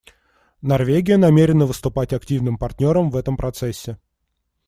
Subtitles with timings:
[0.63, 3.99] Норвегия намерена выступать активным партнером в этом процессе.